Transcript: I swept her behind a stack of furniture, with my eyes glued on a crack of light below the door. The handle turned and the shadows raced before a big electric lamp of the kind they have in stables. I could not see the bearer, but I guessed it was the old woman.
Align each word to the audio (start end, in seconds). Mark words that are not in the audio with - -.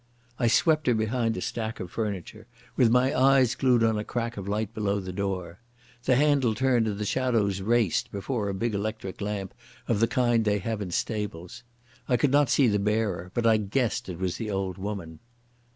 I 0.39 0.47
swept 0.47 0.87
her 0.87 0.95
behind 0.95 1.37
a 1.37 1.41
stack 1.41 1.79
of 1.79 1.91
furniture, 1.91 2.47
with 2.75 2.89
my 2.89 3.13
eyes 3.15 3.53
glued 3.53 3.83
on 3.83 3.99
a 3.99 4.03
crack 4.03 4.35
of 4.35 4.47
light 4.47 4.73
below 4.73 4.99
the 4.99 5.13
door. 5.13 5.59
The 6.05 6.15
handle 6.15 6.55
turned 6.55 6.87
and 6.87 6.97
the 6.97 7.05
shadows 7.05 7.61
raced 7.61 8.11
before 8.11 8.49
a 8.49 8.53
big 8.55 8.73
electric 8.73 9.21
lamp 9.21 9.53
of 9.87 9.99
the 9.99 10.07
kind 10.07 10.43
they 10.43 10.57
have 10.57 10.81
in 10.81 10.89
stables. 10.89 11.61
I 12.09 12.17
could 12.17 12.31
not 12.31 12.49
see 12.49 12.65
the 12.67 12.79
bearer, 12.79 13.29
but 13.35 13.45
I 13.45 13.57
guessed 13.57 14.09
it 14.09 14.17
was 14.17 14.37
the 14.37 14.49
old 14.49 14.79
woman. 14.79 15.19